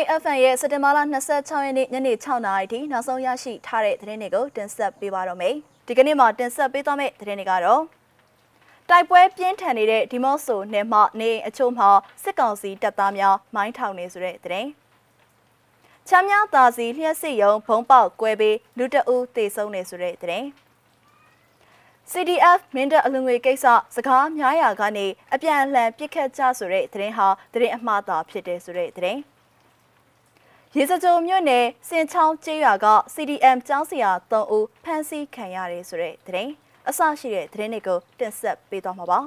[0.00, 0.98] င်း FM ရဲ့စက်တင်ဘာလ
[1.30, 5.54] 26ရက်နေ့ညနေ6နာရီထိနောက်ဆုံးရရှိထားတဲ့သတင်းတွေကိုတင်ဆက်ပေးပါတော့မယ်။
[5.86, 7.82] ဒီကနေ့မှာတင်ဆက်ပေးသွားမယ့်သတင်းတွေကတော့
[8.88, 11.88] တိုက်ပွဲပြင်းထန်နေတဲ့ဒီမော့ဆိုနယ်မှနေအချို့မှာ
[12.22, 14.68] စစ်ကောင်စီတပ်သားများမိုင်းထောင်နေဆိုတဲ့သတင်း။
[16.08, 20.46] ချမ်းမြသာစီလျှက်စစ်ရုံဘုံပေါက်ကွဲပြီးလူတအူးတေဆုံးနေဆိုတဲ့သတင်း။
[22.10, 29.20] CDF မင်းတပ်အလူငွေကိစ္စစကားများရာကနေအပြန်အလှန်ပြစ်ခတ်ကြဆိုတဲ့သတင်းဟာသတင်းအမှားသာဖြစ်တယ်ဆိုတဲ့သတင်း။
[30.76, 36.52] ရေစကြိုမြို့နယ်စင်ချောင်းကျေးရွာက CDM ကျောင်းဆရာ3ဦးဖမ်းဆီးခံရတယ်ဆိုတဲ့သတင်း
[36.88, 39.18] အစရှိတဲ့သတင်းတွေကိုတင်ဆက်ပေးသွားမှာပါ။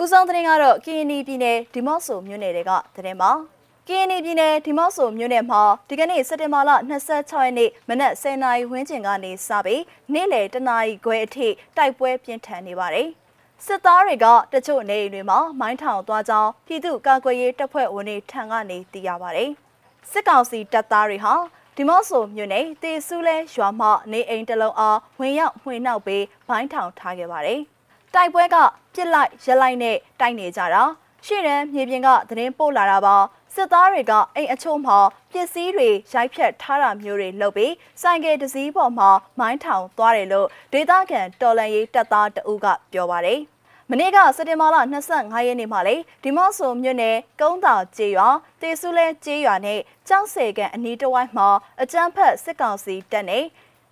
[0.00, 3.30] ဦးဆောင်သတင်းကတော့ KNY ပြည်နယ်ဒီမော့ဆိုမြို့နယ်တွေကသတင်းပါ။
[3.88, 13.08] KNY ပြည်နယ်ဒီမော့ဆိုမြို့နယ်မှာဒီကနေ့စက်တင်ဘာလ26ရက်နေ့မနက်10:00နာရီဝန်းကျင်ကနေစပြီးနေ့လယ်တနာရီခွဲအထိတိုက်ပွဲပြင်းထန်နေပါတယ်။
[13.62, 19.50] စစ်သားတွေကတချို့နေအိမ်တွေမှာမိုင်းထောင်သွားကြောင်းပြည်သူ့ကာကွယ်ရေးတပ်ဖွဲ့ဝင်တွေထံကနေသိရပါတယ်။
[20.10, 21.34] စစ်ကောင်စီတပ်သားတွေဟာ
[21.76, 27.60] ဒီမော့ဆိုမြို့နယ်တေဆူလဲရွာမှနေအိမ်တလုံးအားဝင်ရောက်မှွေနှောက်ပြီးဘိုင်းထောင်ထားခဲ့ပါတယ်။
[28.14, 28.56] တိုက်ပွဲက
[28.94, 30.82] ပြစ်လိုက်ရက်လိုက်နဲ့တိုက်နေကြတာ
[31.26, 33.16] ရှေ့တန်းမြေပြင်ကသတင်းပို့လာတာပါ
[33.54, 34.98] စစ်သားတွေကအိမ်အချို့မှာ
[35.32, 43.53] ပစ္စည်းတွေရိုက်ဖြတ်ထားတာမျိုးတွေလုပ်ပြီးဆိုင်ကယ်တစ်စီးပေါ်မှာမိုင်းထောင်သွားတယ်လို့ဒေသခံတော်လန်ရေးတပ်သားတအုပ်ကပြောပါတယ်။မ
[44.00, 48.28] နေ့ကစက်တင်ဘာလ25ရက်နေ့မှာလေဒီမော့ဆိုမြို့နယ်ကုန်းတာကျေးရွာ
[48.60, 51.48] တေဆူလဲကျေးရွာနဲ့ကျောင်းဆယ်ကန်အနီးတစ်ဝိုက်မှာ
[51.82, 53.44] အကြမ်းဖက်စစ်ကောင်စီတပ်နဲ့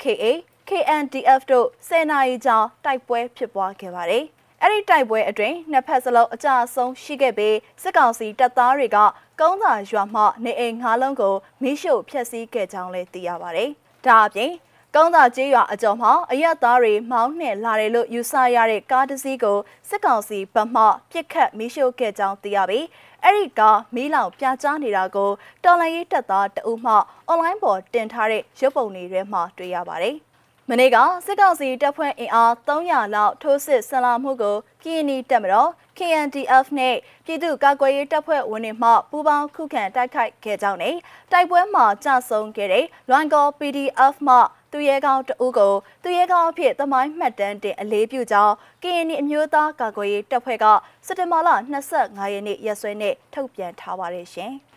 [0.03, 0.25] KA
[0.69, 4.25] KNDF တို့10နာရီကြာတိုက်ပွဲဖြစ်ပွားခဲ့ပါတယ်။
[4.62, 8.98] အဲ့ဒီတိုက်ပွဲအတွင်းနှစ်ဖက်စလုံးအကြအဆုံးရှိခဲ့ပြီးစစ်ကောင်စီတပ်သားတွေက
[9.41, 13.70] ကုန်းသာရွာမှနေအိမ်၅လုံးကိုမိရှို့ဖျက်ဆီးခဲ့ကြောင်းလည်းသိရပါတယ်။
[14.06, 14.53] ဒါအပြင်
[14.97, 22.87] ကောင်းသာကျေးရွာအကျော်မှာအရက်သားတွေမောင်းနှင်လာတယ်လို့ယူဆရတဲ့ကားတစ်စီးကိုစစ်ကောင်စီဗမှပြစ်ခတ်မီးရှို့ခဲ့ကြောင်းသိရပြီး
[23.23, 25.31] အဲ့ဒီကားမီးလောင်ပြကြားနေတာကို
[25.64, 26.95] တော်လိုင်းရေးတပ်သားတအုပ်မှ
[27.27, 30.17] အွန်လိုင်းပေါ်တင်ထားတဲ့ရုပ်ပုံတွေထဲမှာတွေ့ရပါတယ်။
[30.69, 40.97] မနေ့ကစစ်ကောင်စီတပ်ဖွဲ့အင်အား300လောက်ထိုးစစ်ဆင်လာမှုကိုကီနီတပ်မတော် KNDF နဲ့ပြည်သူ့ကာကွယ်ရေးတပ်ဖွဲ့ဝင်တွေမှပူးပေါင်းခုခံတိုက်ခိုက်ခဲ့ကြောင်းနဲ့
[41.33, 44.36] တိုက်ပွဲမှာကြဆုံခဲ့တဲ့လွန်ကော PDF မှ
[44.72, 50.66] သူရဲကောင်းတဦးကိုသူရဲကောင်းအဖြစ်သမိုင်းမှတ်တမ်းတင်အလေးပြုကြောင်းကရင်နီအမျိုးသားကာကွယ်ရေးတပ်ဖွဲ့က
[51.06, 51.48] စက်တင်ဘာလ
[51.92, 54.52] 25ရက်နေ့ရက်စွဲနဲ့ထုတ်ပြန်ထားပါတယ်ရှင်။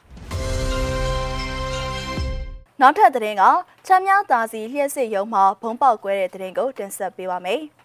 [2.81, 3.43] နောက်ထပ်သတင်းက
[3.87, 7.61] ချမ်းမြသာစီလျှက်စစ်ရုံမှာဘုံပေါက်ကွဲတဲ့သတင်းကိုတင်ဆက်ပေးပါမယ်။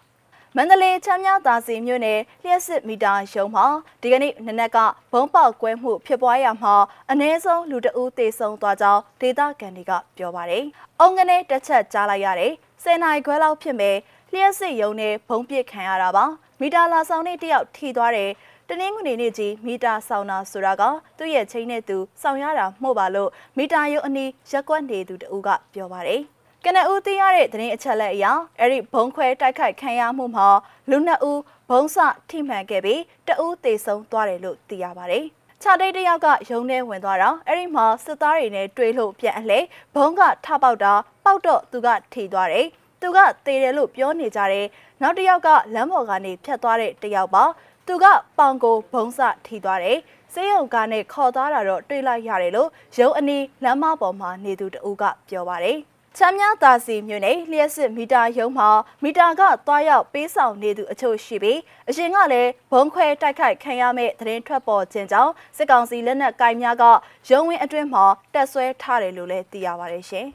[0.57, 3.65] မန္တလေးချမ်းမြသာစီမြို့နယ်လျှက်စစ်မီတာရုံမှာ
[4.01, 4.77] ဒီကနေ့နနက်က
[5.11, 6.73] ဘုံပေါက်ကွဲမှုဖြစ်ပွားရမှာ
[7.11, 10.63] အ ਨੇ ဆုံးလူတဦးသေဆုံးသွားကြောင်းဒေသခံတွေကပြောပါတယ်။
[10.99, 12.51] အုံကနေတစ်ချက်ကြားလိုက်ရတယ်။
[12.83, 13.97] 10နိုင်ခွဲလောက်ဖြစ်မယ်
[14.31, 16.25] လျှက်စစ်ရုံနဲ့ဘုံပစ်ခံရတာပါ။
[16.61, 18.31] မီတာလာဆောင်နဲ့တယောက်ထိသွားတယ်။
[18.69, 20.83] တနင်္ဂနွေနေ့ကြီးမီတာဆောင်တာဆိုတာက
[21.17, 26.23] သူ့ရဲ့ချိန်နဲ့သူဆောင်ရတာမှုပါလို့မီတာရုံအနီးရက်ကွက်နေသူတဦးကပြောပါတယ်။
[26.65, 28.25] ကနဦးသိရတဲ့သတင်းအချက်လက်အရ
[28.59, 30.47] အဲ့ဒီဘုံခွဲတိုက်ခိုက်ခံရမှုမှာ
[30.89, 31.97] လူနှစ်ဦးဘုံစ
[32.29, 35.25] ထိမှန်ခဲ့ပြီးတဦးသေဆုံးသွားတယ်လို့သိရပါတယ်။
[35.61, 40.93] ခြာတိတ်တယောက်ကရုံထဲဝင်သွားတာအဲ့ဒီမှာစစ်သားတွေနဲ့တွေ့လို့ပြန်အလှည့်ဘုံကထပေါက်တာ
[41.25, 42.67] ပေါက်တော့သူကထိသွားတယ်။
[43.01, 44.65] သူကသေတယ်လို့ပြောနေကြတယ်။
[45.01, 47.43] နောက်တစ်ယောက်ကလမ်းပေါ်ကနေဖြတ်သွားတဲ့တယောက်ပါ။
[47.87, 48.05] သူက
[48.37, 49.97] ပေါင်ကိုဘုံစထိသွားတယ်။
[50.33, 55.79] စေယုံကနဲ့ခေါ်သွားတာတော့တွေ့လိုက်ရတယ်လို့ရုံအနီးလမ်းမပေါ်မှာနေသူတဦးကပြောပါတယ်။
[56.17, 58.69] ချမ်းမြသာစီမြို့နယ်လျှက်စစ်မီတာရုံးမှာ
[59.03, 66.83] မီတာကသွားရောက်ပေးဆောင်နေသူအချို့ရှိပြီးအရင်ကလည်းဘုံခွဲတိုက်ခိုက်ခံရမဲ့သတင်းထွက်ပေါ်ခြင်းကြောင့်စစ်ကောင်စီလက်နက်ကိုင်များက
[67.29, 70.27] ရုံးဝင်းအတွင်းမှာတက်ဆွဲထားတယ်လို့လည်းသိရပါတယ်ရှင်။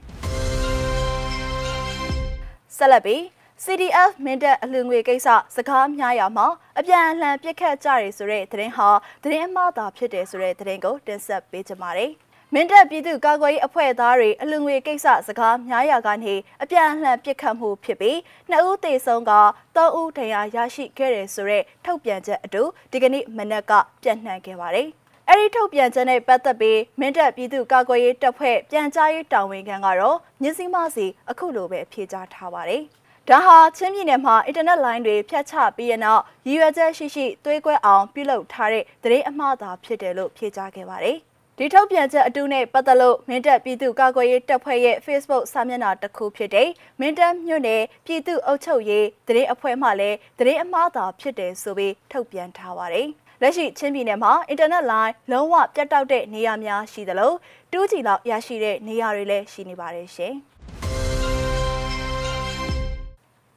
[2.77, 3.21] ဆက်လက်ပြီး
[3.65, 6.47] CDF မင်းတပ်အလူငွေကိစ္စစကားများရာမှာ
[6.79, 8.89] အပြန်အလှန်ပြစ်ခတ်ကြရဆိုတဲ့သတင်းဟာ
[9.23, 12.13] သတင်းအမှားသာဖြစ်တယ်ဆိုတဲ့သတင်းကိုတင်ဆက်ပေးကြပါမယ်။
[12.55, 18.19] မင်းတပ်ပြည်သူ့ကာကွယ်ရေးအဖွဲ့သားတွေအလူငွေကိစ္စစကားများရာကနေအပြန်အလှန်ပစ်ခတ်မှုဖြစ်ပြီး
[18.51, 19.33] နှစ်ဦးသေဆုံးက
[19.77, 22.63] သုံးဦးဒဏ်ရာရရှိခဲ့တယ်ဆိုတဲ့ထုတ်ပြန်ချက်အတူ
[22.93, 23.73] ဒီကနေ့မနက်က
[24.03, 24.89] ပြန့်နှံ့ခဲ့ပါတယ်။
[25.29, 32.83] အဲ့ဒီထုတ်ပြန်ချက်နဲ့ပတ်သက်ပြီးမင်းတပ်ပြည်သူ့ကာကွယ်ရေးတပ်ဖွဲ့ပြန်ကြားရေးတာဝန်ခံကတော့မြစည်းမစီအခုလိုပဲဖြေကြားထားပါတယ်။
[33.29, 41.19] ဒါဟာချင်းပြည်နယ်မှာအင်တာနက်လိုင်းတွေဖြတ်ချပြီးရနောက်ရည်ရွယ်ချက်ရှိရှိသွေးကွဲအောင်ပြုလုပ်ထားတဲ့သတင်းအမှားသာဖြစ်တယ်လို့ဖြေကြားခဲ့ပါတယ်။
[41.59, 46.69] ဒီထုတ်ပြန်ချက်အတူနဲ့ပတ်သက်လို့မင်းတပ်ပြည်သူ့ကာကွယ်ရေးတပ်ဖွဲ့ရဲ့ Facebook စာမျက်နှာတစ်ခုဖြစ်တဲ့
[47.01, 53.09] မင်းတပ်မြို့နယ်ပြည်သူ့အုပ်ချုပ်ရေးတရင်အဖွဲ့မှလည်းတရင်အမှားသာဖြစ်တယ်ဆိုပြီးထုတ်ပြန်ထားပါတယ်။
[53.43, 57.33] လက်ရှိချင်းပြည်နယ်မှာအင်တာနက်လိုင်းလုံးဝပြတ်တောက်တဲ့နေရာများရှိသလို
[57.73, 60.35] တူးချီလောက်ရရှိတဲ့နေရာတွေလည်းရှိနေပါတယ်ရှင်။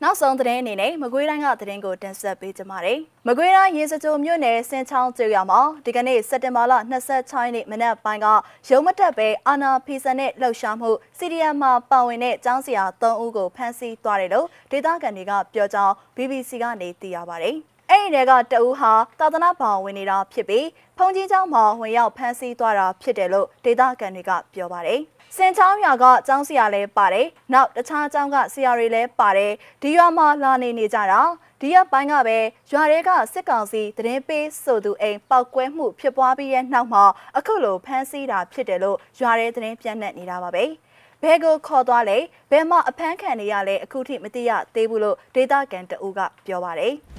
[0.04, 6.74] နောက်ဆုံးသတင်းအနေနဲ့မကွေးတိုင်းကသတင်းကိုတင်ဆက်ပေးကြပါမယ်။မကွေးတိုင်းရေစကြိုမြို့နယ်စင်ချောင်းကျေးရွာမှာဒီကနေ့စက်တင်ဘာလ
[7.14, 8.28] 26ရက်နေ့မနက်ပိုင်းက
[8.70, 17.52] ရုံမတက်ပဲအာနာဖီဆန်နဲ့လှုပ်ရှားမှုစီရီယမ်မှာပါဝင်တဲ့ကျောင်းဆရာ3ဦးကိုဖမ်းဆီးသွားတယ်လို့ဒေသခံတွေကပြောကြောင်း BBC ကနေသိရပါဗျ။
[17.92, 25.00] အဲ့ဒီတွေကတအူးဟာသာသနာ့ဘောင်ဝင်နေတာဖြစ်ပြီးဖုန်ကြီးကျောင်းမှာဝင်ရောက်ဖမ်းဆီးသွားတာဖြစ်တယ်လို့ဒေသခံတွေကပြောပါတယ်။
[25.36, 29.52] စင်ချောင်းရွာကကျောင်းဆရာလည်းပါတယ်။နောက်တခြားကျောင်းကဆရာတွေလည်းပါတယ်။
[29.82, 31.22] ဒီရွာမှာလာနေနေကြတာ
[31.62, 32.38] ဒီရက်ပိုင်းကပဲ
[32.72, 37.04] ရွာတွေကစစ်ကောင်စီတရင်ပေးဆိုသူအိမ်ပောက်ကွဲမှုဖြစ်ပွားပြီးရဲ့နောက်မှာ
[37.38, 40.66] အခုလိုဖမ်းဆီးတာဖြစ်တယ်လို့ရွာရဲတရင်ပြန့်နှံ့နေတာပါပဲ။
[41.24, 42.18] ဘဲကိုခေါ်သွားလဲ
[42.52, 46.96] ဘဲမအဖမ်းခံနေရလဲအခုထိမသိရသေးဘူးလို့ဒေတာကန်တအူးကပြောပါတယ်။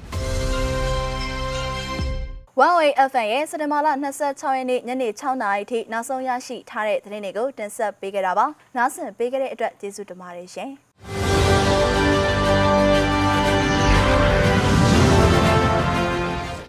[2.53, 3.87] One Way FM ရဲ့စက်တင်ဘာလ
[4.23, 8.45] 26ရက်နေ့ညနေ6နာရီထိနောက်ဆုံးရရှိထားတဲ့သတင်းတွေကိုတင်ဆက်ပေးကြတာပါ။
[8.77, 10.71] နားဆင်ပေးကြတဲ့အတွက်ကျေးဇူးတင်ပါတယ်ရှင်။